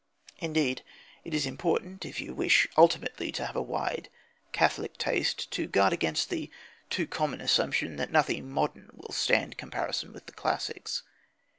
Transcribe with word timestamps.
Indeed, 0.39 0.81
it 1.23 1.31
is 1.31 1.45
important, 1.45 2.05
if 2.07 2.19
you 2.19 2.33
wish 2.33 2.67
ultimately 2.75 3.31
to 3.33 3.45
have 3.45 3.55
a 3.55 3.61
wide, 3.61 4.09
catholic 4.51 4.97
taste, 4.97 5.51
to 5.51 5.67
guard 5.67 5.93
against 5.93 6.31
the 6.31 6.49
too 6.89 7.05
common 7.05 7.39
assumption 7.39 7.97
that 7.97 8.09
nothing 8.11 8.49
modern 8.49 8.89
will 8.95 9.13
stand 9.13 9.59
comparison 9.59 10.11
with 10.11 10.25
the 10.25 10.33
classics. 10.33 11.03